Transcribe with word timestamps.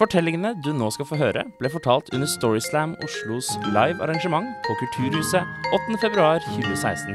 Fortellingene 0.00 0.54
du 0.64 0.70
nå 0.72 0.86
skal 0.94 1.04
få 1.04 1.18
høre, 1.20 1.42
ble 1.60 1.68
fortalt 1.68 2.06
under 2.16 2.24
Storyslam 2.24 2.94
Oslos 3.04 3.50
live 3.68 4.00
arrangement 4.00 4.48
på 4.64 4.72
Kulturhuset 4.80 5.44
8.2.2016. 5.76 7.12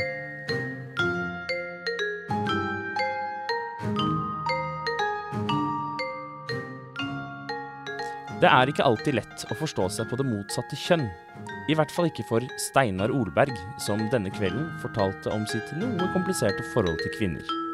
Det 8.38 8.54
er 8.54 8.70
ikke 8.70 8.86
alltid 8.86 9.17
lett 9.17 9.49
å 9.49 9.58
forstå 9.58 9.90
seg 9.98 10.05
på 10.12 10.22
det 10.22 10.30
motsatte 10.30 10.77
kjønn. 10.77 11.09
I 11.66 11.73
hvert 11.73 11.90
fall 11.90 12.13
ikke 12.13 12.30
for 12.30 12.45
Steinar 12.62 13.09
Olberg, 13.09 13.58
som 13.81 14.05
denne 14.13 14.30
kvelden 14.30 14.70
fortalte 14.86 15.34
om 15.34 15.49
sitt 15.49 15.73
noe 15.81 16.13
kompliserte 16.13 16.62
forhold 16.76 17.02
til 17.02 17.17
kvinner. 17.17 17.65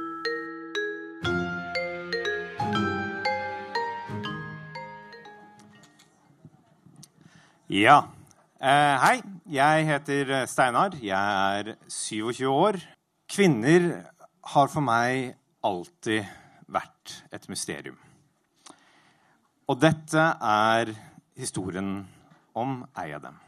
Ja. 7.71 8.01
Eh, 8.59 8.95
hei, 8.99 9.21
jeg 9.47 9.85
heter 9.87 10.31
Steinar. 10.43 10.91
Jeg 10.99 11.15
er 11.15 11.69
27 11.87 12.43
år. 12.51 12.75
Kvinner 13.31 13.85
har 14.43 14.67
for 14.67 14.83
meg 14.83 15.37
alltid 15.63 16.27
vært 16.67 17.13
et 17.31 17.47
mysterium. 17.47 17.95
Og 19.71 19.79
dette 19.79 20.19
er 20.19 20.91
historien 21.39 22.01
om 22.51 22.81
ei 22.99 23.07
av 23.15 23.23
dem. 23.29 23.39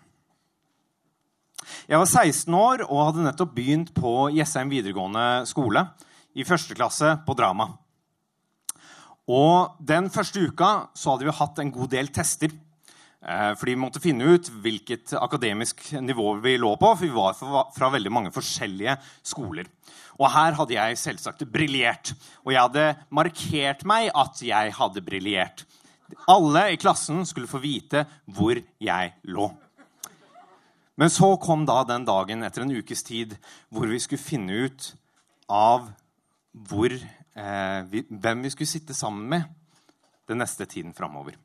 Jeg 1.91 1.99
var 1.99 2.07
16 2.07 2.59
år 2.63 2.87
og 2.87 3.05
hadde 3.09 3.27
nettopp 3.27 3.51
begynt 3.59 3.91
på 3.91 4.31
Jessheim 4.31 4.71
videregående 4.71 5.43
skole 5.51 5.83
i 6.31 6.47
første 6.47 6.79
klasse 6.79 7.17
på 7.27 7.35
drama. 7.35 7.73
Og 9.27 9.75
den 9.83 10.07
første 10.07 10.47
uka 10.47 10.75
så 10.95 11.11
hadde 11.11 11.27
vi 11.27 11.41
hatt 11.43 11.59
en 11.59 11.75
god 11.75 11.91
del 11.91 12.15
tester. 12.15 12.55
Eh, 13.23 13.53
fordi 13.55 13.71
vi 13.71 13.79
måtte 13.79 14.01
finne 14.03 14.35
ut 14.35 14.49
hvilket 14.63 15.13
akademisk 15.15 15.85
nivå 16.03 16.33
vi 16.43 16.57
lå 16.59 16.73
på. 16.75 16.89
For 16.91 17.05
vi 17.05 17.13
var 17.15 17.37
fra 17.75 17.91
veldig 17.93 18.11
mange 18.11 18.33
forskjellige 18.35 18.97
skoler. 19.23 19.69
Og 20.19 20.27
her 20.33 20.57
hadde 20.57 20.75
jeg 20.75 20.99
selvsagt 20.99 21.45
briljert. 21.51 22.13
Og 22.43 22.53
jeg 22.53 22.61
hadde 22.65 22.89
markert 23.15 23.85
meg 23.87 24.11
at 24.11 24.43
jeg 24.43 24.75
hadde 24.75 25.05
briljert. 25.05 25.63
Alle 26.29 26.67
i 26.73 26.79
klassen 26.79 27.23
skulle 27.25 27.49
få 27.49 27.61
vite 27.63 28.03
hvor 28.27 28.59
jeg 28.59 29.13
lå. 29.23 29.47
Men 30.99 31.09
så 31.09 31.31
kom 31.41 31.63
da 31.65 31.79
den 31.89 32.03
dagen 32.05 32.45
etter 32.45 32.61
en 32.61 32.75
ukes 32.75 33.01
tid 33.07 33.33
hvor 33.73 33.89
vi 33.89 33.97
skulle 34.03 34.21
finne 34.21 34.67
ut 34.67 34.91
av 35.49 35.87
hvor, 36.53 36.93
eh, 36.93 37.79
vi, 37.89 38.03
hvem 38.05 38.43
vi 38.45 38.51
skulle 38.53 38.69
sitte 38.69 38.93
sammen 38.93 39.25
med 39.31 39.47
den 40.29 40.43
neste 40.43 40.67
tiden 40.69 40.93
framover. 40.93 41.39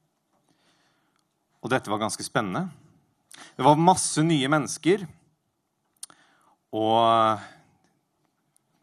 Og 1.62 1.72
dette 1.72 1.90
var 1.90 2.00
ganske 2.02 2.24
spennende. 2.26 2.68
Det 3.56 3.64
var 3.66 3.80
masse 3.80 4.22
nye 4.22 4.48
mennesker. 4.50 5.04
Og 6.74 7.40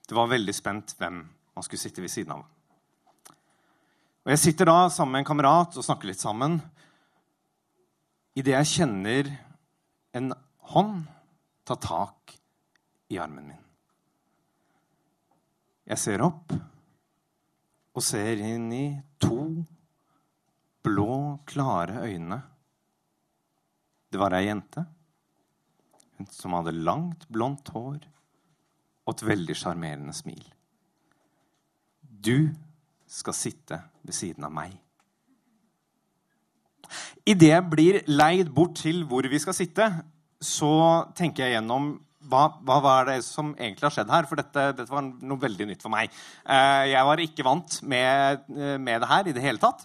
det 0.05 0.17
var 0.17 0.31
veldig 0.31 0.55
spent 0.55 0.95
hvem 0.99 1.21
man 1.55 1.65
skulle 1.65 1.81
sitte 1.81 2.03
ved 2.03 2.11
siden 2.11 2.35
av. 2.35 2.45
Og 4.25 4.33
Jeg 4.33 4.41
sitter 4.41 4.65
da 4.65 4.77
sammen 4.89 5.13
med 5.13 5.23
en 5.23 5.29
kamerat 5.29 5.77
og 5.77 5.85
snakker 5.85 6.09
litt 6.09 6.21
sammen. 6.21 6.57
Idet 8.35 8.57
jeg 8.57 8.71
kjenner 8.73 9.29
en 10.17 10.33
hånd 10.73 11.05
ta 11.65 11.77
tak 11.77 12.33
i 13.13 13.19
armen 13.21 13.51
min. 13.51 13.61
Jeg 15.85 16.01
ser 16.01 16.23
opp 16.25 16.55
og 17.95 18.03
ser 18.03 18.41
inn 18.41 18.67
i 18.73 18.85
to 19.21 19.45
blå, 20.85 21.39
klare 21.45 22.01
øyne 22.05 22.41
det 24.15 24.21
var 24.21 24.35
ei 24.37 24.45
jente 24.47 24.85
som 26.31 26.53
hadde 26.55 26.71
langt, 26.71 27.25
blondt 27.27 27.67
hår 27.75 27.99
og 29.05 29.11
et 29.11 29.23
veldig 29.27 29.55
sjarmerende 29.59 30.15
smil. 30.15 30.45
Du 31.99 32.47
skal 33.11 33.35
sitte 33.35 33.81
ved 34.05 34.15
siden 34.15 34.47
av 34.47 34.53
meg. 34.55 34.77
Idet 37.27 37.51
jeg 37.51 37.67
blir 37.67 37.99
leid 38.07 38.53
bort 38.55 38.79
til 38.79 39.03
hvor 39.09 39.27
vi 39.27 39.41
skal 39.41 39.57
sitte, 39.57 39.89
så 40.39 40.71
tenker 41.17 41.43
jeg 41.45 41.57
gjennom 41.57 41.91
hva, 42.25 42.47
hva 42.65 42.79
var 42.81 43.09
det 43.09 43.19
som 43.25 43.51
egentlig 43.57 43.89
har 43.89 43.95
skjedd 43.97 44.15
her? 44.15 44.29
For 44.29 44.39
dette, 44.39 44.65
dette 44.79 44.93
var 44.93 45.05
noe 45.05 45.41
veldig 45.43 45.67
nytt 45.69 45.83
for 45.83 45.93
meg. 45.93 46.13
Eh, 46.47 46.87
jeg 46.93 47.09
var 47.11 47.21
ikke 47.21 47.45
vant 47.45 47.81
med, 47.83 48.47
eh, 48.55 48.77
med 48.81 49.03
det 49.03 49.11
her 49.11 49.29
i 49.29 49.35
det 49.35 49.43
hele 49.43 49.61
tatt. 49.61 49.83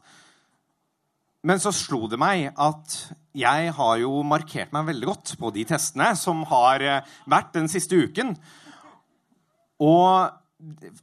Men 1.46 1.60
så 1.62 1.72
slo 1.72 2.04
det 2.10 2.18
meg 2.20 2.50
at 2.60 2.96
jeg 3.36 3.70
har 3.76 4.00
jo 4.02 4.20
markert 4.26 4.74
meg 4.74 4.90
veldig 4.90 5.08
godt 5.08 5.32
på 5.40 5.52
de 5.54 5.64
testene 5.68 6.10
som 6.18 6.42
har 6.50 6.84
eh, 6.84 7.14
vært 7.30 7.54
den 7.54 7.70
siste 7.70 7.96
uken. 7.96 8.34
Og 9.80 10.36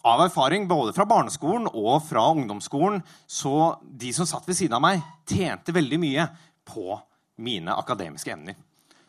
av 0.06 0.22
erfaring 0.22 0.68
både 0.70 0.94
fra 0.94 1.08
barneskolen 1.09 1.66
og 1.72 2.03
fra 2.06 2.28
ungdomsskolen 2.36 3.02
så 3.25 3.78
de 3.81 4.12
som 4.14 4.28
satt 4.30 4.46
ved 4.46 4.59
siden 4.59 4.78
av 4.78 4.84
meg, 4.84 5.02
tjente 5.25 5.74
veldig 5.74 6.02
mye 6.03 6.28
på 6.68 7.00
mine 7.42 7.74
akademiske 7.74 8.34
emner. 8.34 8.58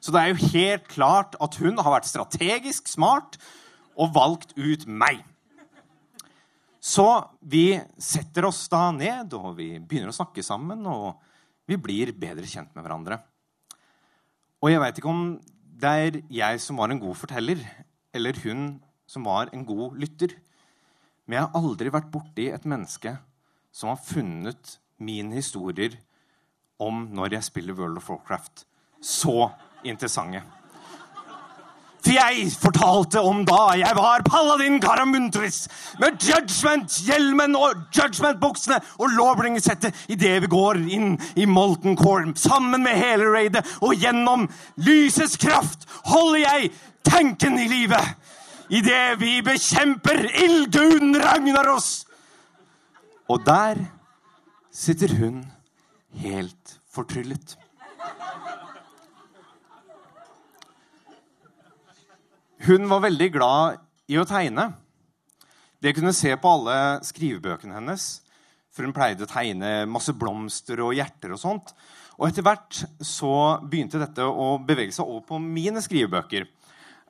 Så 0.01 0.15
det 0.15 0.23
er 0.23 0.33
jo 0.33 0.53
helt 0.55 0.89
klart 0.89 1.37
at 1.43 1.59
hun 1.61 1.77
har 1.83 1.99
vært 1.99 2.09
strategisk 2.09 2.89
smart 2.89 3.37
og 3.99 4.15
valgt 4.15 4.55
ut 4.57 4.87
meg. 4.87 5.21
Så 6.81 7.07
vi 7.41 7.79
setter 7.99 8.47
oss 8.49 8.65
da 8.71 8.89
ned, 8.95 9.35
og 9.35 9.57
vi 9.59 9.75
begynner 9.79 10.13
å 10.13 10.19
snakke 10.19 10.45
sammen. 10.47 10.85
Og 10.87 11.19
vi 11.69 11.79
blir 11.81 12.15
bedre 12.17 12.47
kjent 12.49 12.71
med 12.77 12.87
hverandre. 12.87 13.21
Og 14.63 14.73
jeg 14.73 14.83
veit 14.83 14.99
ikke 14.99 15.13
om 15.13 15.25
det 15.79 15.95
er 16.03 16.21
jeg 16.33 16.61
som 16.63 16.81
var 16.81 16.91
en 16.91 17.01
god 17.03 17.15
forteller, 17.19 17.61
eller 18.15 18.39
hun 18.43 18.63
som 19.07 19.27
var 19.27 19.53
en 19.55 19.65
god 19.67 19.99
lytter. 20.01 20.35
Men 21.27 21.39
jeg 21.39 21.47
har 21.47 21.61
aldri 21.61 21.93
vært 21.93 22.11
borti 22.11 22.49
et 22.51 22.67
menneske 22.67 23.15
som 23.75 23.93
har 23.93 24.01
funnet 24.03 24.79
mine 24.99 25.37
historier 25.39 25.95
om 26.83 27.05
når 27.15 27.37
jeg 27.37 27.47
spiller 27.47 27.77
World 27.79 28.01
of 28.01 28.09
Warcraft, 28.11 28.65
så 28.99 29.51
interessante. 29.87 30.43
Jeg 32.09 32.47
fortalte 32.57 33.21
om 33.21 33.43
da 33.45 33.75
jeg 33.77 33.97
var 33.97 34.23
paladin 34.25 34.79
Karamuntris 34.81 35.67
med 36.01 36.17
judgment-hjelmen 36.25 37.57
og 37.59 37.83
judgment-buksene 37.93 38.79
og 38.97 39.13
lawbringer-settet 39.13 40.07
idet 40.09 40.39
vi 40.45 40.51
går 40.51 40.81
inn 40.89 41.19
i 41.37 41.45
Molten 41.45 41.99
Corn 42.01 42.33
sammen 42.39 42.87
med 42.87 42.97
hele 42.97 43.29
raidet. 43.29 43.65
Og 43.85 43.93
gjennom 44.01 44.47
lysets 44.81 45.37
kraft 45.37 45.85
holder 46.09 46.47
jeg 46.47 46.73
tanken 47.05 47.61
i 47.61 47.69
live 47.69 48.01
idet 48.73 49.21
vi 49.21 49.39
bekjemper 49.45 50.25
ildguden 50.47 51.17
Ragnaros. 51.21 52.07
Og 53.29 53.45
der 53.45 53.85
sitter 54.73 55.13
hun 55.21 55.43
helt 56.25 56.79
fortryllet. 56.89 57.59
Hun 62.69 62.85
var 62.85 63.01
veldig 63.01 63.27
glad 63.33 63.79
i 64.13 64.19
å 64.21 64.27
tegne. 64.29 64.67
Det 65.81 65.95
kunne 65.97 66.13
se 66.13 66.35
på 66.37 66.51
alle 66.53 66.99
skrivebøkene 67.07 67.79
hennes. 67.79 68.03
For 68.75 68.85
hun 68.85 68.93
pleide 68.93 69.25
å 69.25 69.31
tegne 69.31 69.87
masse 69.89 70.13
blomster 70.13 70.83
og 70.85 70.93
hjerter 70.99 71.33
og 71.33 71.41
sånt. 71.41 71.71
Og 72.19 72.27
etter 72.27 72.45
hvert 72.45 72.83
så 73.01 73.31
begynte 73.63 74.01
dette 74.03 74.27
å 74.27 74.59
bevege 74.61 74.93
seg 74.93 75.09
over 75.09 75.23
på 75.31 75.39
mine 75.41 75.81
skrivebøker. 75.81 76.45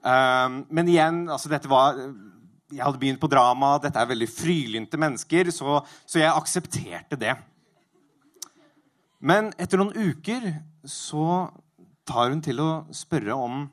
Um, 0.05 0.61
men 0.71 0.93
igjen, 0.93 1.25
altså 1.27 1.51
dette 1.51 1.67
var 1.67 1.97
Jeg 2.69 2.85
hadde 2.85 3.01
begynt 3.03 3.19
på 3.19 3.31
drama. 3.33 3.73
Dette 3.83 3.99
er 3.99 4.13
veldig 4.13 4.29
frylynte 4.31 5.01
mennesker, 5.01 5.51
så, 5.51 5.81
så 6.07 6.21
jeg 6.21 6.37
aksepterte 6.37 7.19
det. 7.19 7.35
Men 9.19 9.51
etter 9.59 9.83
noen 9.83 10.13
uker 10.13 10.53
så 10.87 11.49
tar 12.07 12.31
hun 12.31 12.45
til 12.45 12.63
å 12.63 12.71
spørre 12.95 13.35
om 13.35 13.67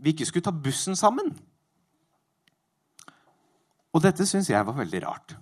vi 0.00 0.14
ikke 0.14 0.28
skulle 0.28 0.46
ta 0.46 0.54
bussen 0.54 0.96
sammen. 0.96 1.32
Og 3.90 4.02
dette 4.04 4.26
syns 4.28 4.50
jeg 4.50 4.66
var 4.66 4.78
veldig 4.78 5.02
rart. 5.04 5.36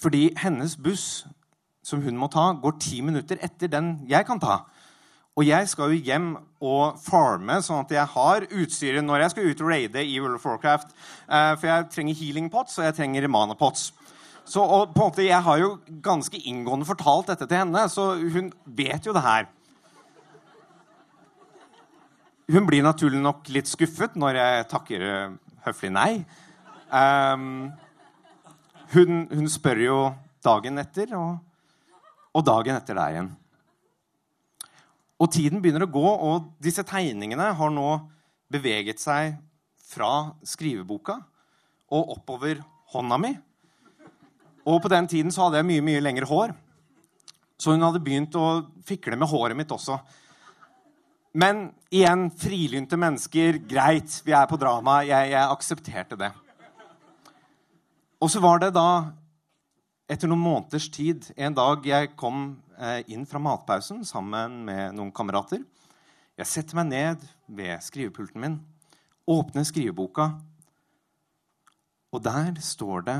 Fordi 0.00 0.30
hennes 0.40 0.78
buss 0.80 1.26
som 1.84 2.02
hun 2.04 2.18
må 2.20 2.28
ta, 2.32 2.50
går 2.60 2.78
ti 2.80 3.00
minutter 3.04 3.40
etter 3.44 3.70
den 3.72 3.98
jeg 4.08 4.26
kan 4.28 4.40
ta. 4.40 4.62
Og 5.38 5.46
jeg 5.46 5.68
skal 5.70 5.92
jo 5.92 6.04
hjem 6.04 6.30
og 6.60 6.98
farme, 7.00 7.60
sånn 7.64 7.84
at 7.84 7.92
jeg 7.94 8.12
har 8.12 8.46
utstyret 8.50 9.06
når 9.06 9.24
jeg 9.24 9.32
skal 9.32 9.46
ut 9.48 9.62
og 9.62 9.70
raide 9.70 10.02
i 10.04 10.18
World 10.20 10.40
of 10.40 10.46
Warcraft. 10.48 10.90
Eh, 11.28 11.52
for 11.56 11.70
jeg 11.70 11.88
trenger 11.94 12.18
healing 12.18 12.50
pots, 12.52 12.76
og 12.80 12.88
jeg 12.88 12.96
trenger 12.98 13.28
mana 13.30 13.56
pots. 13.56 13.90
Så 14.44 14.64
og 14.64 14.90
på 14.92 15.04
en 15.04 15.12
måte, 15.12 15.22
Jeg 15.22 15.42
har 15.42 15.58
jo 15.58 15.78
ganske 16.02 16.36
inngående 16.36 16.86
fortalt 16.86 17.28
dette 17.28 17.46
til 17.46 17.56
henne, 17.56 17.88
så 17.88 18.18
hun 18.18 18.52
vet 18.66 19.06
jo 19.06 19.12
det 19.12 19.22
her. 19.22 19.46
Hun 22.50 22.66
blir 22.66 22.82
naturlig 22.82 23.20
nok 23.22 23.46
litt 23.54 23.68
skuffet 23.70 24.16
når 24.18 24.36
jeg 24.40 24.62
takker 24.72 25.02
eh, 25.06 25.34
høflig 25.62 25.90
nei. 25.94 26.08
Um, 26.90 27.68
hun, 28.90 29.20
hun, 29.30 29.46
spør 29.46 29.82
jo 29.84 29.98
dagen 30.42 30.82
etter, 30.82 31.14
og 31.14 31.38
Og 32.30 32.44
dagen 32.46 32.76
etter 32.78 32.94
der 32.94 33.10
igjen. 33.10 33.28
Og 35.18 35.30
tiden 35.34 35.58
begynner 35.62 35.82
å 35.82 35.90
gå, 35.90 36.06
og 36.06 36.52
disse 36.62 36.84
tegningene 36.86 37.48
har 37.58 37.72
nå 37.74 37.88
beveget 38.50 39.02
seg 39.02 39.34
fra 39.82 40.30
skriveboka 40.46 41.16
og 41.90 42.14
oppover 42.14 42.62
hånda 42.94 43.18
mi. 43.18 43.32
Og 44.62 44.78
på 44.82 44.90
den 44.90 45.10
tiden 45.10 45.34
så 45.34 45.48
hadde 45.48 45.58
jeg 45.58 45.70
mye 45.72 45.86
mye 45.88 46.02
lengre 46.02 46.30
hår. 46.30 46.54
Så 47.58 47.74
hun 47.74 47.82
hadde 47.82 48.02
begynt 48.02 48.38
å 48.38 48.62
fikle 48.86 49.18
med 49.18 49.30
håret 49.30 49.58
mitt 49.58 49.74
også. 49.74 49.98
Men 51.30 51.68
igjen, 51.94 52.26
frilynte 52.34 52.98
mennesker. 52.98 53.60
Greit, 53.70 54.16
vi 54.26 54.34
er 54.34 54.48
på 54.50 54.58
drama. 54.58 55.00
Jeg, 55.06 55.30
jeg 55.30 55.50
aksepterte 55.54 56.18
det. 56.18 56.30
Og 58.20 58.30
så 58.32 58.42
var 58.42 58.58
det 58.60 58.72
da, 58.74 59.12
etter 60.10 60.28
noen 60.28 60.42
måneders 60.42 60.88
tid, 60.90 61.30
en 61.38 61.54
dag 61.54 61.86
jeg 61.86 62.10
kom 62.18 62.58
eh, 62.74 63.06
inn 63.14 63.22
fra 63.30 63.38
matpausen 63.40 64.02
sammen 64.04 64.58
med 64.66 64.96
noen 64.98 65.12
kamerater. 65.14 65.62
Jeg 66.40 66.50
setter 66.50 66.80
meg 66.80 66.90
ned 66.90 67.24
ved 67.46 67.78
skrivepulten 67.86 68.42
min, 68.42 68.58
åpner 69.30 69.64
skriveboka, 69.68 70.32
og 72.10 72.24
der 72.26 72.58
står 72.64 73.06
det 73.06 73.18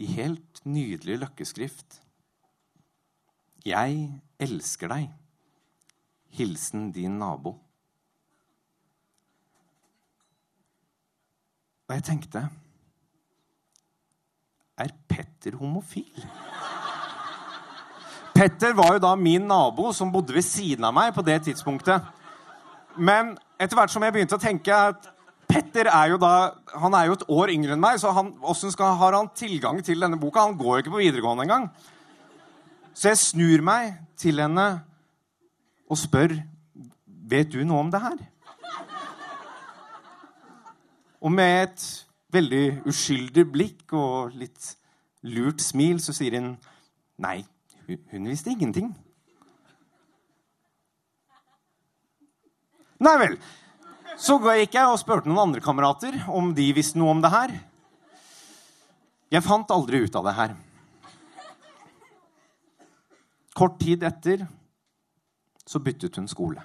i 0.00 0.06
helt 0.14 0.62
nydelig 0.64 1.18
løkkeskrift 1.24 1.98
Jeg 3.66 3.96
elsker 4.40 4.88
deg. 4.94 5.10
Hilsen 6.36 6.90
din 6.94 7.18
nabo. 7.18 7.56
Og 11.88 11.96
jeg 11.96 12.06
tenkte 12.06 12.44
Er 14.78 14.92
Petter 15.10 15.56
homofil? 15.58 16.26
Petter 18.34 18.72
var 18.72 18.94
jo 18.94 19.02
da 19.02 19.14
min 19.18 19.42
nabo 19.50 19.90
som 19.92 20.12
bodde 20.12 20.32
ved 20.32 20.46
siden 20.46 20.86
av 20.86 20.94
meg 20.96 21.10
på 21.12 21.24
det 21.26 21.42
tidspunktet. 21.44 22.06
Men 22.96 23.34
etter 23.60 23.76
hvert 23.76 23.92
som 23.92 24.06
jeg 24.06 24.14
begynte 24.14 24.38
å 24.38 24.40
tenke 24.40 24.72
at 24.72 25.10
Petter 25.50 25.90
er 25.90 26.12
jo 26.12 26.18
da, 26.22 26.52
han 26.78 26.94
er 26.94 27.08
jo 27.08 27.16
et 27.18 27.26
år 27.34 27.50
yngre 27.50 27.74
enn 27.74 27.82
meg, 27.82 27.98
så 27.98 28.12
han, 28.14 28.30
har 28.38 29.16
han 29.16 29.28
tilgang 29.34 29.80
til 29.82 29.98
denne 29.98 30.18
boka? 30.20 30.44
Han 30.46 30.54
går 30.56 30.76
jo 30.76 30.84
ikke 30.84 30.94
på 30.94 31.02
videregående 31.02 31.44
engang. 31.48 31.66
Så 32.94 33.10
jeg 33.10 33.18
snur 33.18 33.64
meg 33.66 33.96
til 34.20 34.38
henne 34.38 34.68
og 35.90 35.98
spør 35.98 36.38
Vet 37.30 37.52
du 37.52 37.60
noe 37.62 37.84
om 37.84 37.90
det 37.92 38.00
her. 38.02 38.22
Og 41.22 41.30
med 41.30 41.60
et 41.62 41.84
veldig 42.34 42.88
uskyldig 42.90 43.44
blikk 43.52 43.94
og 43.94 44.34
litt 44.34 44.72
lurt 45.30 45.62
smil 45.62 46.00
så 46.02 46.14
sier 46.16 46.34
hun 46.40 46.48
nei, 47.22 47.44
hun, 47.86 48.26
visste 48.26 48.50
ingenting. 48.50 48.90
Nei 52.98 53.16
vel. 53.22 53.38
Så 54.18 54.40
gikk 54.42 54.74
jeg 54.74 54.90
og 54.90 54.98
spurte 54.98 55.30
noen 55.30 55.44
andre 55.46 55.62
kamerater 55.62 56.18
om 56.34 56.50
de 56.56 56.66
visste 56.74 56.98
noe 56.98 57.14
om 57.14 57.22
det 57.22 57.30
her. 57.30 57.54
Jeg 59.30 59.46
fant 59.46 59.70
aldri 59.70 60.02
ut 60.02 60.18
av 60.18 60.26
det 60.26 60.34
her. 60.40 60.56
Kort 63.54 63.78
tid 63.78 64.02
etter 64.08 64.48
så 65.70 65.78
byttet 65.78 66.16
hun 66.18 66.26
skole. 66.28 66.62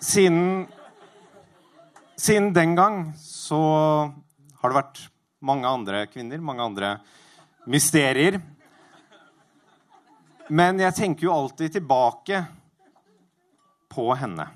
Siden, 0.00 0.64
siden 2.16 2.48
den 2.56 2.72
gang 2.78 2.96
så 3.20 3.60
har 4.62 4.72
det 4.72 4.78
vært 4.78 5.02
mange 5.44 5.68
andre 5.68 6.06
kvinner, 6.08 6.40
mange 6.40 6.64
andre 6.64 6.94
mysterier. 7.68 8.40
Men 10.48 10.80
jeg 10.80 10.96
tenker 10.96 11.28
jo 11.28 11.36
alltid 11.36 11.76
tilbake 11.76 12.40
på 13.92 14.08
henne. 14.16 14.48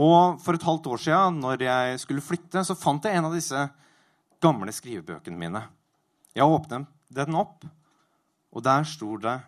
Og 0.00 0.38
for 0.44 0.56
et 0.56 0.68
halvt 0.68 0.92
år 0.92 1.04
siden, 1.08 1.40
når 1.40 1.64
jeg 1.64 1.98
skulle 2.04 2.24
flytte, 2.24 2.68
så 2.68 2.76
fant 2.76 3.04
jeg 3.04 3.16
en 3.16 3.32
av 3.32 3.34
disse 3.34 3.66
gamle 4.44 4.72
skrivebøkene 4.76 5.40
mine. 5.40 5.64
Jeg 6.36 6.46
åpnet 6.46 6.88
den 7.10 7.36
opp, 7.36 7.64
og 8.50 8.64
der 8.64 8.82
sto 8.82 9.16
det 9.16 9.40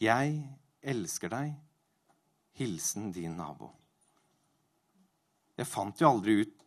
'Jeg 0.00 0.58
elsker 0.82 1.28
deg. 1.28 1.56
Hilsen 2.52 3.12
din 3.12 3.36
nabo'. 3.36 3.74
Jeg 5.56 5.66
fant 5.66 6.00
jo 6.00 6.10
aldri 6.10 6.40
ut 6.40 6.58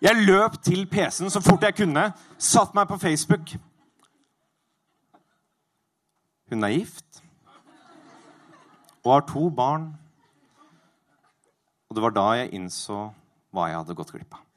Jeg 0.00 0.14
løp 0.14 0.62
til 0.62 0.86
PC-en 0.86 1.30
så 1.30 1.40
fort 1.42 1.62
jeg 1.62 1.74
kunne, 1.74 2.12
satt 2.38 2.74
meg 2.74 2.86
på 2.88 2.96
Facebook. 3.02 3.50
Hun 6.48 6.64
er 6.64 6.68
gift 6.68 7.22
og 9.02 9.12
har 9.12 9.26
to 9.26 9.48
barn. 9.50 9.88
Og 11.88 11.96
det 11.96 12.04
var 12.04 12.14
da 12.14 12.26
jeg 12.38 12.52
innså 12.54 13.08
hva 13.50 13.66
jeg 13.66 13.80
hadde 13.80 13.96
gått 13.98 14.12
glipp 14.14 14.36
av. 14.38 14.47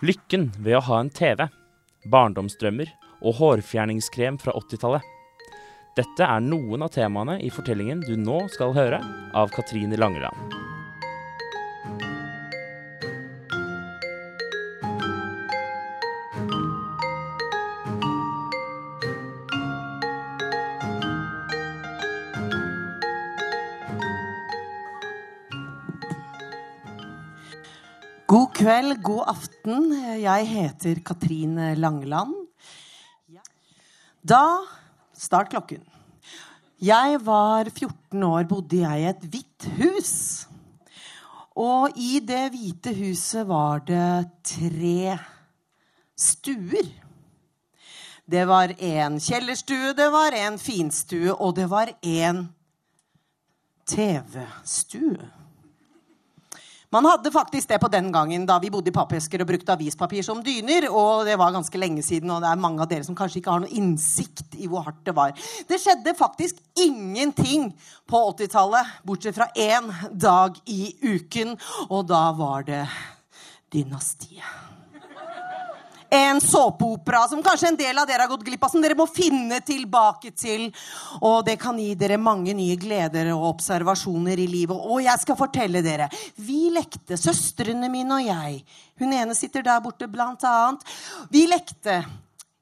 Lykken 0.00 0.46
ved 0.64 0.78
å 0.78 0.84
ha 0.86 0.98
en 1.02 1.10
TV, 1.12 1.44
barndomsdrømmer 2.08 2.88
og 3.20 3.34
hårfjerningskrem 3.36 4.38
fra 4.40 4.54
80-tallet. 4.56 5.04
Dette 5.98 6.24
er 6.24 6.40
noen 6.40 6.86
av 6.86 6.94
temaene 6.94 7.36
i 7.44 7.50
fortellingen 7.52 8.00
du 8.06 8.14
nå 8.16 8.46
skal 8.54 8.72
høre 8.72 9.02
av 9.36 9.52
Katrine 9.52 10.00
Langeland. 10.00 10.69
God 28.30 28.52
kveld, 28.54 29.00
god 29.02 29.24
aften. 29.32 29.88
Jeg 30.22 30.44
heter 30.46 30.98
Katrine 31.02 31.72
Langeland. 31.74 32.36
Da 34.22 34.60
Start 35.18 35.50
klokken. 35.50 35.82
Jeg 36.78 37.18
var 37.26 37.66
14 37.66 38.22
år, 38.22 38.44
bodde 38.48 38.78
jeg 38.84 39.00
i 39.00 39.08
et 39.10 39.24
hvitt 39.32 39.66
hus. 39.80 40.12
Og 41.58 41.98
i 41.98 42.20
det 42.22 42.52
hvite 42.54 42.94
huset 43.00 43.48
var 43.50 43.82
det 43.90 44.30
tre 44.46 45.18
stuer. 46.14 46.86
Det 48.30 48.46
var 48.46 48.76
en 48.78 49.18
kjellerstue, 49.18 49.90
det 49.98 50.08
var 50.14 50.38
en 50.38 50.62
finstue, 50.62 51.34
og 51.34 51.58
det 51.58 51.66
var 51.74 51.90
en 51.98 52.46
TV-stue. 53.90 55.39
Man 56.90 57.06
hadde 57.06 57.30
faktisk 57.30 57.68
det 57.70 57.78
på 57.78 57.88
den 57.90 58.08
gangen 58.10 58.42
da 58.48 58.56
vi 58.58 58.70
bodde 58.74 58.90
i 58.90 58.94
pappesker 58.94 59.44
og 59.44 59.46
brukte 59.52 59.76
avispapir 59.76 60.24
som 60.26 60.40
dyner. 60.42 60.88
Og 60.90 61.22
det 61.28 61.36
var 61.38 61.54
ganske 61.54 61.78
lenge 61.78 62.02
siden, 62.02 62.32
og 62.34 62.42
det 62.42 62.50
er 62.50 62.62
mange 62.64 62.82
av 62.82 62.90
dere 62.90 63.06
som 63.06 63.14
kanskje 63.18 63.38
ikke 63.38 63.54
har 63.54 63.62
noe 63.62 63.78
innsikt 63.78 64.56
i 64.58 64.66
hvor 64.70 64.82
hardt 64.88 65.04
det 65.06 65.14
var. 65.14 65.36
Det 65.70 65.78
skjedde 65.78 66.16
faktisk 66.18 66.58
ingenting 66.82 67.70
på 68.10 68.24
80-tallet, 68.32 68.90
bortsett 69.06 69.38
fra 69.38 69.46
én 69.54 69.86
dag 70.10 70.58
i 70.66 70.90
uken. 71.04 71.54
Og 71.90 72.10
da 72.10 72.24
var 72.34 72.66
det 72.66 72.82
Dynastiet 73.70 74.69
en 76.10 76.40
såpeopera 76.40 77.28
som 77.28 77.42
kanskje 77.42 77.68
en 77.68 77.76
del 77.78 77.98
av 77.98 78.06
dere 78.08 78.24
har 78.24 78.30
gått 78.32 78.42
glipp 78.44 78.64
av, 78.64 78.72
som 78.72 78.82
dere 78.82 78.96
må 78.98 79.06
finne 79.06 79.60
tilbake 79.62 80.32
til. 80.34 80.66
Og 81.22 81.44
det 81.46 81.54
kan 81.62 81.78
gi 81.78 81.92
dere 81.98 82.18
mange 82.18 82.54
nye 82.58 82.74
gleder 82.80 83.30
og 83.36 83.46
observasjoner 83.52 84.42
i 84.42 84.48
livet. 84.50 84.74
Og 84.74 85.04
jeg 85.04 85.22
skal 85.22 85.38
fortelle 85.38 85.84
dere. 85.86 86.08
Vi 86.42 86.64
lekte, 86.74 87.18
søstrene 87.20 87.90
mine 87.92 88.18
og 88.18 88.26
jeg. 88.26 88.58
Hun 88.98 89.14
ene 89.14 89.36
sitter 89.38 89.62
der 89.66 89.82
borte, 89.84 90.10
blant 90.10 90.42
annet. 90.44 90.82
Vi 91.30 91.46
lekte. 91.46 92.02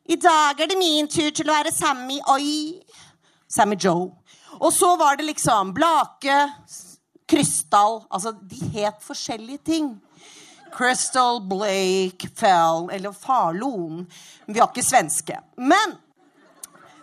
I 0.09 0.17
dag 0.21 0.61
er 0.61 0.69
det 0.69 0.78
min 0.81 1.09
tur 1.09 1.31
til 1.33 1.49
å 1.49 1.57
være 1.57 1.73
Sammy 1.73 2.21
Oi. 2.33 2.76
Sammy 3.49 3.81
Joe. 3.81 4.11
Og 4.59 4.73
så 4.75 4.93
var 5.00 5.17
det 5.17 5.28
liksom 5.28 5.73
Blake, 5.76 6.37
Krystall 7.28 8.00
Altså, 8.11 8.33
de 8.33 8.61
het 8.76 9.02
forskjellige 9.05 9.64
ting. 9.64 9.90
Crystal 10.78 11.40
Blake 11.42 12.28
Fell 12.35 12.90
Eller 12.92 13.12
Farlon. 13.12 14.04
Vi 14.47 14.61
var 14.61 14.70
ikke 14.70 14.85
svenske. 14.87 15.40
Men 15.56 15.97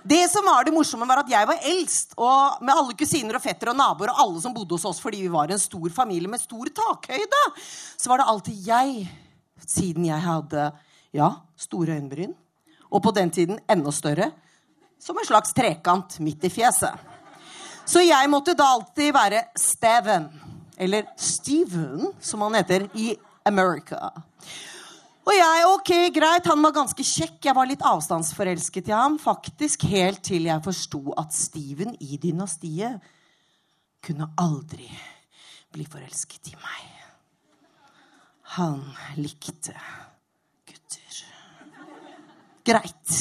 det 0.08 0.29
som 0.32 0.46
var 0.46 0.63
det 0.63 0.72
morsomme, 0.72 1.08
var 1.10 1.24
at 1.24 1.32
jeg 1.34 1.48
var 1.50 1.67
eldst. 1.67 2.13
Og 2.15 2.63
med 2.63 2.72
alle 2.72 2.96
kusiner 2.96 3.36
og 3.36 3.44
fetter 3.44 3.74
og 3.74 3.75
naboer 3.79 4.13
og 4.13 4.22
alle 4.22 4.44
som 4.44 4.53
bodde 4.55 4.77
hos 4.77 4.86
oss 4.88 5.01
fordi 5.03 5.25
vi 5.25 5.34
var 5.34 5.51
en 5.51 5.60
stor 5.60 5.89
familie 5.91 6.32
med 6.32 6.39
stor 6.39 6.70
takhøyde, 6.77 7.41
så 7.98 8.12
var 8.12 8.22
det 8.22 8.29
alltid 8.32 8.70
jeg, 8.70 9.10
siden 9.65 10.08
jeg 10.08 10.24
hadde 10.24 10.70
ja, 11.15 11.32
store 11.58 11.98
øyenbryn, 11.98 12.36
og 12.91 13.03
på 13.03 13.12
den 13.17 13.34
tiden 13.34 13.60
enda 13.72 13.91
større, 13.91 14.29
som 15.01 15.17
en 15.17 15.27
slags 15.27 15.55
trekant 15.58 16.20
midt 16.24 16.46
i 16.48 16.53
fjeset. 16.53 16.96
Så 17.86 18.05
jeg 18.05 18.29
måtte 18.32 18.55
da 18.58 18.72
alltid 18.77 19.12
være 19.13 19.48
Steven. 19.60 20.29
Eller 20.77 21.10
Steven, 21.17 22.12
som 22.22 22.46
han 22.46 22.58
heter 22.62 22.88
i 22.94 23.13
America. 23.46 24.10
Og 25.25 25.34
jeg, 25.34 25.66
ok, 25.74 25.92
greit, 26.14 26.46
Han 26.46 26.62
var 26.62 26.74
ganske 26.75 27.04
kjekk. 27.04 27.40
Jeg 27.48 27.58
var 27.58 27.70
litt 27.70 27.82
avstandsforelsket 27.86 28.92
i 28.92 28.94
ham. 28.94 29.18
Faktisk 29.22 29.88
helt 29.90 30.22
til 30.25 30.46
jeg 30.50 30.66
forsto 30.66 31.02
at 31.18 31.34
Steven 31.34 31.96
i 32.00 32.20
dynastiet 32.22 33.02
kunne 34.06 34.30
aldri 34.38 34.90
bli 35.74 35.86
forelsket 35.90 36.54
i 36.54 36.56
meg. 36.62 36.92
Han 38.56 38.84
likte 39.18 39.74
gutter. 40.70 41.22
Greit. 42.66 43.16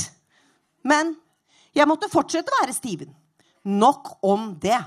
Men 0.85 1.16
jeg 1.75 1.88
måtte 1.88 2.12
fortsette 2.12 2.52
å 2.52 2.61
være 2.61 2.76
Steven. 2.76 3.16
Nok 3.64 4.19
om 4.28 4.52
det. 4.61 4.78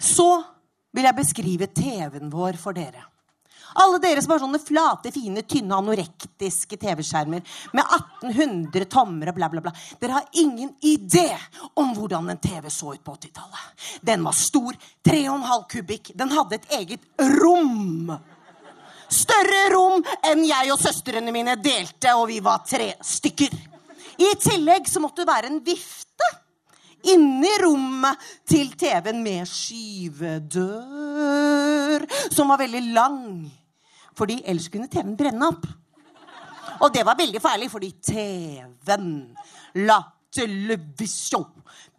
Så 0.00 0.28
vil 0.92 1.06
jeg 1.06 1.18
beskrive 1.18 1.70
TV-en 1.74 2.32
vår 2.32 2.58
for 2.60 2.76
dere. 2.76 3.06
Alle 3.78 4.00
dere 4.02 4.22
som 4.22 4.32
har 4.34 4.40
sånne 4.42 4.58
flate, 4.58 5.12
fine, 5.14 5.44
tynne, 5.46 5.76
anorektiske 5.76 6.74
TV-skjermer 6.80 7.44
med 7.76 7.84
1800 7.84 8.88
tommer 8.90 9.30
og 9.30 9.36
bla, 9.36 9.50
bla, 9.52 9.62
bla. 9.62 9.72
Dere 10.00 10.16
har 10.18 10.40
ingen 10.42 10.72
idé 10.82 11.28
om 11.78 11.92
hvordan 11.94 12.32
en 12.32 12.42
TV 12.42 12.66
så 12.72 12.96
ut 12.96 13.04
på 13.04 13.14
80-tallet. 13.14 13.86
Den 14.02 14.26
var 14.26 14.34
stor. 14.34 14.74
3,5 15.06 15.64
kubikk. 15.70 16.12
Den 16.18 16.34
hadde 16.34 16.58
et 16.58 16.74
eget 16.80 17.06
rom. 17.38 18.10
Større 19.10 19.62
rom 19.74 20.02
enn 20.26 20.44
jeg 20.46 20.74
og 20.74 20.82
søstrene 20.82 21.34
mine 21.34 21.56
delte, 21.62 22.14
og 22.18 22.28
vi 22.30 22.40
var 22.42 22.66
tre 22.66 22.92
stykker. 23.06 23.54
I 24.20 24.34
tillegg 24.38 24.90
så 24.90 25.00
måtte 25.00 25.22
det 25.22 25.30
være 25.30 25.48
en 25.48 25.62
vifte 25.64 26.09
inni 27.08 27.52
rommet 27.62 28.16
til 28.48 28.72
TV-en 28.78 29.22
med 29.24 29.48
skyvedør, 29.48 30.70
som 32.32 32.48
var 32.52 32.58
veldig 32.62 32.82
lang. 32.94 33.50
Fordi 34.18 34.42
ellers 34.44 34.68
kunne 34.72 34.88
TV-en 34.90 35.16
brenne 35.16 35.46
opp. 35.48 35.64
Og 36.80 36.88
det 36.94 37.04
var 37.06 37.18
veldig 37.18 37.40
farlig, 37.42 37.70
fordi 37.72 37.90
TV-en 38.00 39.36
La 39.86 40.00
televisjon. 40.34 41.46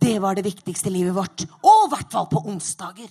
Det 0.02 0.20
var 0.20 0.36
det 0.36 0.46
viktigste 0.46 0.90
i 0.90 0.96
livet 0.98 1.16
vårt. 1.16 1.46
Og 1.62 1.88
i 1.88 1.92
hvert 1.94 2.12
fall 2.14 2.28
på 2.32 2.44
onsdager. 2.50 3.10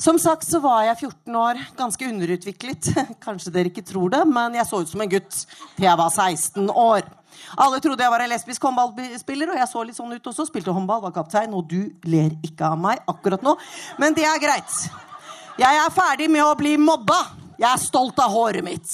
Som 0.00 0.18
sagt 0.18 0.42
så 0.46 0.58
var 0.58 0.82
jeg 0.88 1.06
14 1.06 1.36
år, 1.38 1.60
ganske 1.78 2.08
underutviklet. 2.10 2.90
Kanskje 3.24 3.52
dere 3.54 3.70
ikke 3.70 3.86
tror 3.86 4.10
det, 4.12 4.24
men 4.26 4.56
jeg 4.58 4.66
så 4.68 4.82
ut 4.82 4.90
som 4.90 5.04
en 5.04 5.12
gutt 5.12 5.36
til 5.76 5.86
jeg 5.86 6.00
var 6.00 6.10
16 6.10 6.70
år. 6.70 7.06
Alle 7.56 7.80
trodde 7.82 8.02
jeg 8.02 8.12
var 8.12 8.24
en 8.24 8.32
lesbisk 8.32 8.64
håndballspiller, 8.66 9.52
og 9.52 9.60
jeg 9.60 9.70
så 9.70 9.84
litt 9.86 9.98
sånn 9.98 10.14
ut 10.14 10.30
også. 10.32 10.46
Spilte 10.48 10.74
håndball, 10.74 11.02
var 11.04 11.14
kaptein, 11.14 11.54
og 11.54 11.68
du 11.70 11.92
ler 12.08 12.34
ikke 12.46 12.70
av 12.72 12.80
meg 12.80 13.02
akkurat 13.10 13.44
nå. 13.44 13.56
Men 14.02 14.16
det 14.16 14.26
er 14.28 14.42
greit. 14.42 14.78
Jeg 15.60 15.78
er 15.78 15.94
ferdig 15.94 16.30
med 16.30 16.42
å 16.42 16.56
bli 16.58 16.74
mobba. 16.80 17.20
Jeg 17.58 17.70
er 17.70 17.82
stolt 17.82 18.18
av 18.18 18.32
håret 18.34 18.64
mitt. 18.66 18.90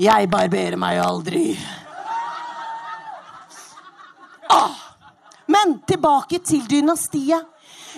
Jeg 0.00 0.30
barberer 0.30 0.78
meg 0.80 0.98
aldri. 1.02 1.44
Ah. 4.50 4.74
Men 5.50 5.80
tilbake 5.86 6.38
til 6.46 6.62
dynastiet. 6.70 7.46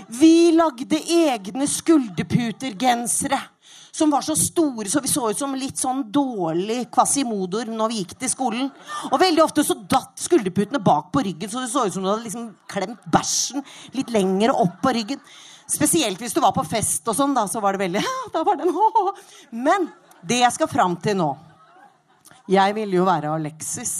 Vi 0.09 0.52
lagde 0.56 0.97
egne 0.97 1.66
skulderputergensere 1.68 3.38
som 3.92 4.11
var 4.11 4.25
så 4.25 4.32
store 4.37 4.88
så 4.88 5.00
vi 5.04 5.11
så 5.12 5.26
ut 5.30 5.38
som 5.38 5.52
litt 5.58 5.76
sånn 5.76 6.06
dårlig 6.12 6.87
kvasimodor 6.94 7.68
når 7.68 7.92
vi 7.92 7.99
gikk 8.00 8.14
til 8.22 8.30
skolen. 8.32 8.70
Og 9.11 9.18
veldig 9.20 9.42
ofte 9.44 9.64
så 9.66 9.76
datt 9.76 10.16
skulderputene 10.20 10.80
bak 10.80 11.11
på 11.12 11.20
ryggen, 11.26 11.50
så 11.52 11.61
det 11.61 11.68
så 11.72 11.84
ut 11.84 11.92
som 11.92 12.04
du 12.04 12.08
hadde 12.08 12.25
liksom 12.25 12.46
klemt 12.72 13.04
bæsjen 13.12 13.61
litt 13.92 14.12
lenger 14.14 14.54
opp 14.56 14.78
på 14.80 14.94
ryggen. 14.96 15.20
Spesielt 15.68 16.20
hvis 16.20 16.32
du 16.32 16.40
var 16.40 16.54
på 16.56 16.64
fest 16.64 17.06
og 17.08 17.16
sånn, 17.16 17.37
da, 17.37 17.44
så 17.49 17.61
var 17.61 17.76
det 17.76 17.84
veldig 17.84 18.04
da 18.34 18.44
var 18.49 18.61
den, 18.61 18.72
Men 19.52 19.90
det 20.25 20.40
jeg 20.40 20.56
skal 20.56 20.70
fram 20.70 20.96
til 21.02 21.18
nå 21.18 21.30
Jeg 22.50 22.75
ville 22.75 22.96
jo 22.96 23.04
være 23.06 23.34
Alexis. 23.34 23.94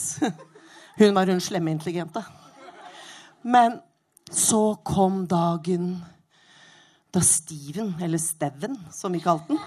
Hun 1.01 1.15
var 1.17 1.29
hun 1.29 1.41
slemme 1.41 1.73
intelligente. 1.73 2.21
Men 3.43 3.79
så 4.31 4.75
kom 4.85 5.23
dagen 5.29 5.95
da 7.13 7.21
Steven, 7.21 7.95
eller 8.01 8.19
Steven 8.19 8.77
som 8.93 9.13
vi 9.13 9.21
kalte 9.21 9.53
den, 9.53 9.61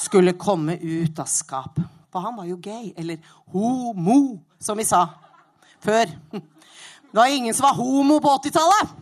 skulle 0.00 0.32
komme 0.40 0.76
ut 0.76 1.18
av 1.18 1.28
skapet. 1.28 1.84
For 2.10 2.24
han 2.24 2.36
var 2.36 2.48
jo 2.48 2.56
gay. 2.56 2.92
Eller 2.96 3.20
homo, 3.52 4.40
som 4.58 4.78
vi 4.78 4.86
sa 4.88 5.04
før. 5.80 6.10
Det 6.30 7.18
var 7.18 7.26
ingen 7.26 7.54
som 7.54 7.68
var 7.68 7.78
homo 7.78 8.20
på 8.22 8.32
80-tallet. 8.40 8.96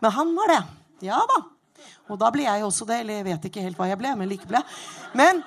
Men 0.00 0.12
han 0.12 0.32
var 0.36 0.52
det. 0.52 0.62
Ja 1.08 1.20
da. 1.30 1.40
Og 2.12 2.18
da 2.20 2.30
ble 2.34 2.44
jeg 2.44 2.64
også 2.66 2.86
det. 2.88 3.00
Eller 3.02 3.20
jeg 3.20 3.28
vet 3.30 3.48
ikke 3.50 3.64
helt 3.64 3.80
hva 3.80 3.88
jeg 3.90 4.00
ble, 4.00 4.14
men 4.18 4.30
like 4.30 4.48
ble. 4.48 4.60
Men 5.16 5.42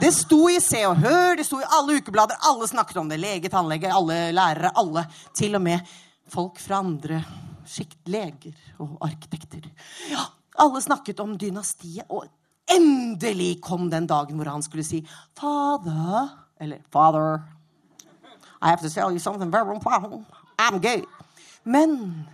det 0.00 0.12
sto 0.16 0.44
i 0.50 0.58
Se 0.62 0.82
og 0.88 0.98
Hør, 1.02 1.36
det 1.38 1.46
sto 1.46 1.60
i 1.62 1.70
alle 1.78 1.98
ukeblader. 2.00 2.40
Alle 2.48 2.68
snakket 2.68 3.00
om 3.02 3.10
det. 3.10 3.20
Lege, 3.22 3.50
tannlege, 3.52 3.92
alle 3.92 4.18
lærere. 4.34 4.74
Alle. 4.82 5.06
Til 5.36 5.56
og 5.58 5.64
med 5.64 5.94
folk 6.32 6.60
fra 6.62 6.82
andre 6.82 7.22
sjikt. 7.68 8.00
Leger 8.10 8.54
og 8.82 8.96
arkitekter. 9.06 9.66
Ja, 10.10 10.26
alle 10.62 10.82
snakket 10.84 11.20
om 11.22 11.36
dynastiet, 11.38 12.06
og 12.10 12.26
endelig 12.70 13.60
kom 13.62 13.90
den 13.90 14.06
dagen 14.06 14.36
hvor 14.36 14.50
han 14.50 14.62
skulle 14.62 14.84
si 14.84 15.02
Father 15.38 16.28
Eller 16.60 16.78
Father 16.92 17.40
I 18.62 18.68
have 18.68 18.82
to 18.82 18.88
tell 18.88 19.10
you 19.10 19.18
something 19.18 19.50
very 19.50 19.74
important. 19.74 20.24
I'm 20.58 20.78
gay. 20.78 21.02
Men 21.64 22.26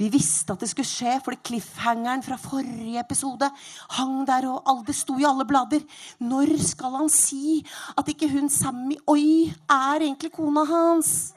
vi 0.00 0.08
visste 0.08 0.54
at 0.54 0.62
det 0.62 0.70
skulle 0.70 0.88
skje, 0.88 1.18
fordi 1.20 1.36
cliffhangeren 1.44 2.22
fra 2.24 2.38
forrige 2.40 3.02
episode 3.02 3.50
hang 3.98 4.22
der, 4.28 4.46
og 4.48 4.86
det 4.86 4.94
sto 4.96 5.18
i 5.20 5.26
alle 5.28 5.44
blader. 5.44 5.84
Når 6.24 6.54
skal 6.64 6.96
han 6.96 7.12
si 7.12 7.60
at 7.98 8.08
ikke 8.08 8.30
hun 8.32 8.48
Sammy 8.48 8.96
Oi 9.06 9.52
er 9.68 10.00
egentlig 10.00 10.32
kona 10.32 10.64
hans? 10.64 11.34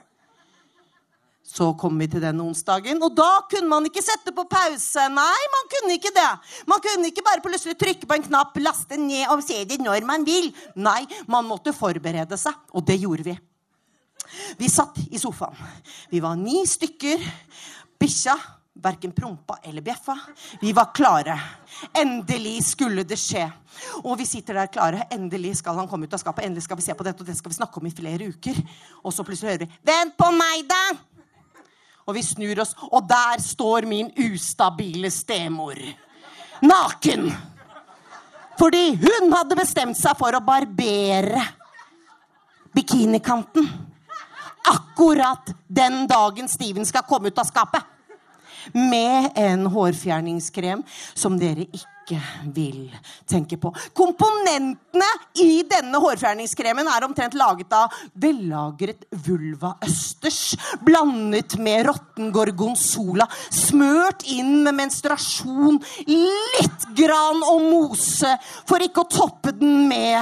Så 1.53 1.67
kom 1.77 1.99
vi 2.01 2.07
til 2.09 2.23
den 2.23 2.39
onsdagen, 2.41 2.97
og 3.05 3.13
da 3.13 3.43
kunne 3.51 3.69
man 3.69 3.85
ikke 3.85 4.01
sette 4.01 4.33
på 4.33 4.45
pause. 4.49 5.05
Nei, 5.13 5.41
man 5.53 5.67
kunne 5.69 5.97
ikke 5.99 6.13
det. 6.15 6.31
Man 6.69 6.81
kunne 6.81 7.11
ikke 7.11 7.25
bare 7.25 7.43
plutselig 7.45 7.77
trykke 7.77 8.09
på 8.09 8.17
en 8.17 8.25
knapp, 8.25 8.57
laste 8.57 8.97
ned 8.97 9.29
og 9.29 9.43
se 9.45 9.59
det 9.69 9.77
når 9.83 10.07
man 10.07 10.25
vil. 10.25 10.49
Nei, 10.73 11.03
man 11.29 11.45
måtte 11.45 11.75
forberede 11.77 12.39
seg, 12.41 12.57
og 12.73 12.87
det 12.87 12.97
gjorde 13.03 13.27
vi. 13.29 13.37
Vi 14.57 14.71
satt 14.71 14.97
i 15.11 15.21
sofaen. 15.21 15.61
Vi 16.09 16.23
var 16.23 16.39
ni 16.39 16.63
stykker. 16.65 17.21
Bikkja 18.01 18.35
verken 18.83 19.11
prompa 19.11 19.59
eller 19.63 19.81
bjeffa. 19.81 20.17
Vi 20.61 20.73
var 20.73 20.89
klare. 20.95 21.39
Endelig 21.93 22.63
skulle 22.65 23.05
det 23.07 23.19
skje. 23.19 23.45
Og 24.03 24.17
vi 24.19 24.25
sitter 24.27 24.57
der 24.57 24.71
klare. 24.73 25.07
Endelig 25.13 25.59
skal 25.61 25.77
han 25.77 25.87
komme 25.91 26.09
ut 26.09 26.17
av 26.17 26.21
skapet. 26.21 26.47
Endelig 26.47 26.65
skal 26.65 26.79
vi 26.79 26.85
se 26.85 26.97
på 26.97 27.05
dette, 27.05 27.21
og 27.21 27.29
det 27.29 27.37
skal 27.37 27.53
vi 27.53 27.61
snakke 27.61 27.79
om 27.79 27.87
i 27.87 27.93
flere 27.93 28.33
uker. 28.33 28.59
Og 29.03 29.13
så 29.13 29.25
plutselig 29.25 29.53
hører 29.53 29.65
vi 29.65 29.71
'Vent 29.85 30.17
på 30.17 30.31
meg, 30.31 30.67
da!' 30.67 31.12
Og 32.03 32.17
vi 32.17 32.23
snur 32.25 32.59
oss, 32.63 32.73
og 32.91 33.05
der 33.07 33.39
står 33.41 33.87
min 33.87 34.11
ustabile 34.19 35.11
stemor. 35.13 35.79
Naken. 36.63 37.29
Fordi 38.59 38.83
hun 38.99 39.33
hadde 39.33 39.57
bestemt 39.57 39.97
seg 39.97 40.17
for 40.19 40.35
å 40.35 40.43
barbere 40.43 41.41
bikinikanten. 42.75 43.67
Akkurat 44.69 45.51
den 45.67 46.05
dagen 46.07 46.47
Steven 46.51 46.85
skal 46.87 47.05
komme 47.07 47.31
ut 47.31 47.39
av 47.39 47.49
skapet. 47.49 47.81
Med 48.71 49.33
en 49.35 49.65
hårfjerningskrem 49.67 50.85
som 51.19 51.35
dere 51.39 51.65
ikke 51.67 51.92
ikke 52.03 52.19
vil 52.53 52.91
tenke 53.29 53.57
på. 53.59 53.71
Komponentene 53.95 55.07
i 55.39 55.63
denne 55.67 55.99
hårfjerningskremen 56.03 56.87
er 56.91 57.05
omtrent 57.07 57.35
laget 57.37 57.71
av 57.75 57.93
vellagret 58.19 59.07
vulvaøsters 59.25 60.41
blandet 60.83 61.55
med 61.63 61.87
råtten 61.87 62.31
gorgonzola, 62.35 63.27
smørt 63.49 64.25
inn 64.27 64.61
med 64.65 64.77
menstruasjon, 64.81 65.79
litt 66.09 66.87
gran 66.97 67.43
og 67.47 67.67
mose, 67.71 68.35
for 68.67 68.83
ikke 68.83 69.05
å 69.05 69.11
toppe 69.11 69.55
den 69.55 69.87
med 69.87 70.19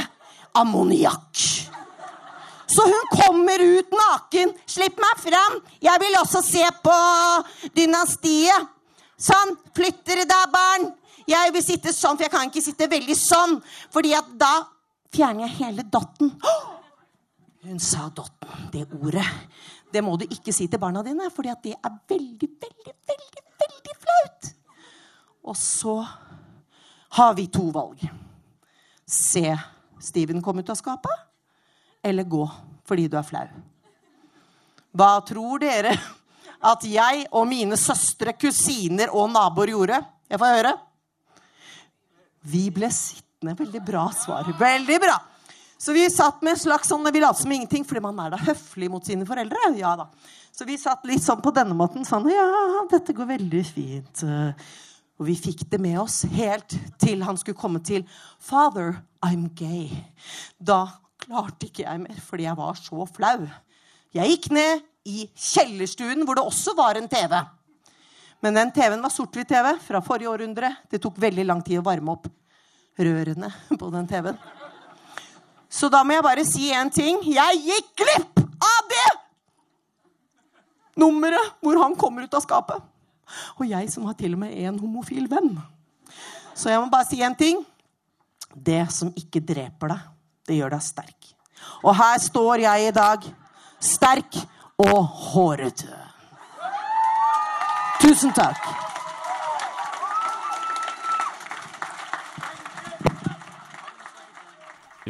ammoniakk. 0.58 1.48
Så 2.72 2.86
hun 2.88 3.10
kommer 3.12 3.60
ut 3.60 3.90
naken. 3.92 4.54
'Slipp 4.64 4.96
meg 5.04 5.18
fram! 5.20 5.58
Jeg 5.84 6.00
vil 6.00 6.16
også 6.22 6.40
se 6.46 6.64
på 6.84 7.00
dynastiet.' 7.76 8.70
Sånn. 9.22 9.52
Flytter 9.78 10.24
deg, 10.26 10.46
barn. 10.50 10.88
Jeg 11.32 11.56
vil 11.56 11.64
sitte 11.64 11.94
sånn, 11.96 12.18
for 12.18 12.26
jeg 12.26 12.34
kan 12.34 12.50
ikke 12.50 12.64
sitte 12.64 12.90
veldig 12.92 13.18
sånn. 13.18 13.60
fordi 13.94 14.14
at 14.18 14.30
da 14.38 14.54
fjerner 15.14 15.48
jeg 15.48 15.58
hele 15.62 15.86
dotten. 15.88 16.34
Hun 17.62 17.80
sa 17.80 18.10
dotten, 18.10 18.70
det 18.74 18.88
ordet. 18.98 19.28
Det 19.92 20.02
må 20.02 20.16
du 20.18 20.26
ikke 20.26 20.54
si 20.56 20.68
til 20.72 20.80
barna 20.80 21.04
dine, 21.04 21.28
fordi 21.34 21.52
at 21.52 21.62
det 21.64 21.76
er 21.76 21.98
veldig, 22.10 22.50
veldig, 22.64 22.94
veldig, 23.12 23.44
veldig 23.64 23.96
flaut. 24.00 24.52
Og 25.52 25.58
så 25.58 25.98
har 27.18 27.36
vi 27.38 27.48
to 27.52 27.68
valg. 27.76 28.02
Se 29.06 29.46
Steven 30.02 30.42
komme 30.42 30.64
ut 30.64 30.72
av 30.72 30.80
skapet, 30.80 31.28
eller 32.04 32.26
gå 32.26 32.46
fordi 32.88 33.06
du 33.08 33.18
er 33.20 33.28
flau. 33.28 33.46
Hva 34.92 35.12
tror 35.24 35.62
dere 35.62 35.94
at 36.72 36.84
jeg 36.88 37.28
og 37.30 37.46
mine 37.48 37.78
søstre, 37.80 38.34
kusiner 38.36 39.14
og 39.16 39.30
naboer 39.32 39.72
gjorde? 39.76 40.02
Jeg 40.32 40.42
får 40.42 40.58
høre. 40.58 40.74
Vi 42.42 42.70
ble 42.74 42.90
sittende. 42.94 43.56
Veldig 43.58 43.82
bra 43.86 44.08
svar. 44.16 44.48
Veldig 44.60 45.00
bra. 45.02 45.18
Så 45.82 45.96
vi 45.98 46.04
satt 46.14 46.44
med 46.46 46.54
en 46.54 46.62
slags 46.62 46.92
sånn, 46.92 47.08
vi 47.10 47.22
lot 47.24 47.40
som 47.40 47.52
ingenting, 47.52 47.86
fordi 47.88 48.04
man 48.06 48.20
er 48.22 48.36
da 48.36 48.38
høflig 48.38 48.90
mot 48.94 49.06
sine 49.06 49.26
foreldre. 49.26 49.72
Ja 49.80 49.96
da. 49.98 50.12
Så 50.54 50.68
vi 50.68 50.76
satt 50.78 51.08
litt 51.10 51.24
sånn 51.24 51.42
på 51.42 51.54
denne 51.56 51.74
måten. 51.78 52.06
Sånn, 52.06 52.28
ja, 52.30 52.46
dette 52.92 53.16
går 53.18 53.32
veldig 53.32 53.64
fint. 53.66 54.22
Og 55.22 55.26
vi 55.26 55.36
fikk 55.38 55.64
det 55.72 55.80
med 55.82 55.98
oss 56.02 56.24
helt 56.34 56.76
til 57.02 57.24
han 57.26 57.38
skulle 57.40 57.58
komme 57.58 57.82
til 57.86 58.06
Father, 58.42 59.00
I'm 59.26 59.48
gay. 59.58 59.90
Da 60.58 60.84
klarte 61.22 61.70
ikke 61.70 61.86
jeg 61.86 62.04
mer, 62.04 62.22
fordi 62.26 62.46
jeg 62.48 62.58
var 62.58 62.78
så 62.78 63.08
flau. 63.10 63.50
Jeg 64.18 64.36
gikk 64.36 64.50
ned 64.54 64.86
i 65.10 65.26
kjellerstuen, 65.34 66.26
hvor 66.26 66.38
det 66.38 66.46
også 66.46 66.74
var 66.78 66.98
en 66.98 67.10
TV. 67.10 67.38
Men 68.42 68.58
den 68.58 68.72
TV-en 68.74 69.04
var 69.04 69.14
sort-hvitt-TV 69.14 69.76
fra 69.86 70.02
forrige 70.06 70.32
århundre. 70.32 70.74
Det 70.90 71.02
tok 71.02 71.20
veldig 71.22 71.46
lang 71.46 71.62
tid 71.66 71.80
å 71.80 71.86
varme 71.86 72.16
opp 72.16 72.30
rørene 72.98 73.52
på 73.70 73.90
den 73.94 74.10
TV-en. 74.10 74.40
Så 75.72 75.88
da 75.94 76.02
må 76.04 76.18
jeg 76.18 76.26
bare 76.26 76.46
si 76.48 76.72
én 76.76 76.90
ting. 76.92 77.22
Jeg 77.24 77.62
gikk 77.64 77.92
glipp 78.02 78.42
av 78.42 78.88
det 78.90 79.10
nummeret 81.02 81.62
hvor 81.64 81.80
han 81.80 81.96
kommer 81.98 82.26
ut 82.26 82.34
av 82.36 82.44
skapet. 82.44 82.82
Og 83.58 83.68
jeg 83.70 83.88
som 83.94 84.08
har 84.10 84.18
til 84.20 84.36
og 84.36 84.42
med 84.44 84.58
en 84.66 84.80
homofil 84.82 85.30
venn. 85.32 85.54
Så 86.58 86.72
jeg 86.72 86.82
må 86.82 86.92
bare 86.92 87.08
si 87.08 87.22
én 87.24 87.38
ting. 87.38 87.62
Det 88.52 88.84
som 88.92 89.14
ikke 89.16 89.40
dreper 89.48 89.94
deg, 89.94 90.08
det 90.50 90.58
gjør 90.58 90.74
deg 90.76 90.84
sterk. 90.84 91.30
Og 91.86 91.96
her 91.96 92.18
står 92.20 92.66
jeg 92.66 92.90
i 92.90 92.96
dag, 92.96 93.28
sterk 93.80 94.42
og 94.82 95.00
hårete. 95.32 96.11
Tusen 98.02 98.32
takk. 98.34 98.58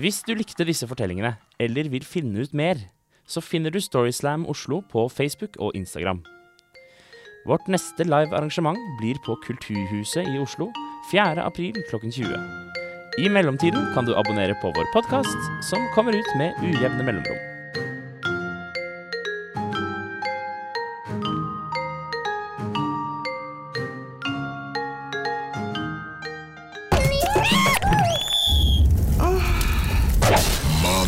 Hvis 0.01 0.21
du 0.27 0.33
likte 0.35 0.65
disse 0.67 0.87
fortellingene, 0.89 1.37
eller 1.61 1.87
vil 1.93 2.03
finne 2.03 2.43
ut 2.43 2.55
mer, 2.57 2.79
så 3.23 3.39
finner 3.43 3.71
du 3.71 3.79
Storyslam 3.79 4.43
Oslo 4.49 4.81
på 4.91 5.05
Facebook 5.13 5.55
og 5.59 5.75
Instagram. 5.77 6.23
Vårt 7.47 7.69
neste 7.71 8.05
live 8.05 8.35
arrangement 8.35 8.79
blir 8.99 9.19
på 9.25 9.37
Kulturhuset 9.45 10.27
i 10.27 10.41
Oslo 10.41 10.67
4. 11.13 11.39
april 11.41 11.79
klokken 11.89 12.11
20. 12.11 12.35
I 13.23 13.31
mellomtiden 13.31 13.87
kan 13.95 14.05
du 14.07 14.13
abonnere 14.15 14.55
på 14.61 14.73
vår 14.75 14.91
podkast, 14.93 15.49
som 15.69 15.87
kommer 15.95 16.15
ut 16.15 16.35
med 16.37 16.59
ujevne 16.63 17.03
mellomrom. 17.03 17.50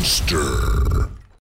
Monster. 0.03 0.82